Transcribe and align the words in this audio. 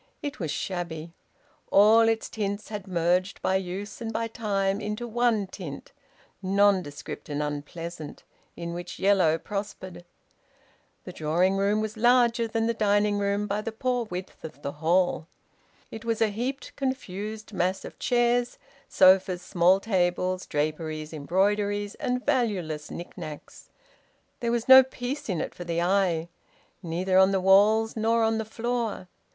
It 0.23 0.39
was 0.39 0.49
shabby. 0.49 1.13
All 1.69 2.09
its 2.09 2.27
tints 2.27 2.69
had 2.69 2.87
merged 2.87 3.39
by 3.43 3.57
use 3.57 4.01
and 4.01 4.11
by 4.11 4.29
time 4.29 4.81
into 4.81 5.07
one 5.07 5.45
tint, 5.45 5.91
nondescript 6.41 7.29
and 7.29 7.43
unpleasant, 7.43 8.23
in 8.57 8.73
which 8.73 8.97
yellow 8.97 9.37
prospered. 9.37 10.03
The 11.03 11.11
drawing 11.13 11.55
room 11.55 11.81
was 11.81 11.97
larger 11.97 12.47
than 12.47 12.65
the 12.65 12.73
dining 12.73 13.19
room 13.19 13.45
by 13.45 13.61
the 13.61 13.71
poor 13.71 14.05
width 14.05 14.43
of 14.43 14.63
the 14.63 14.71
hall. 14.71 15.27
It 15.91 16.03
was 16.03 16.19
a 16.19 16.29
heaped, 16.29 16.75
confused 16.75 17.53
mass 17.53 17.85
of 17.85 17.99
chairs, 17.99 18.57
sofas, 18.89 19.43
small 19.43 19.79
tables, 19.79 20.47
draperies, 20.47 21.13
embroideries, 21.13 21.93
and 21.93 22.25
valueless 22.25 22.89
knick 22.89 23.15
knacks. 23.19 23.69
There 24.39 24.51
was 24.51 24.67
no 24.67 24.81
peace 24.81 25.29
in 25.29 25.39
it 25.39 25.53
for 25.53 25.63
the 25.63 25.83
eye, 25.83 26.27
neither 26.81 27.19
on 27.19 27.31
the 27.31 27.39
walls 27.39 27.95
nor 27.95 28.23
on 28.23 28.39
the 28.39 28.45
floor. 28.45 29.07